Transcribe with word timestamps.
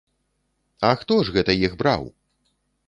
А 0.89 0.91
хто 1.03 1.19
ж 1.29 1.37
гэта 1.37 1.59
іх 1.69 1.77
браў? 1.85 2.03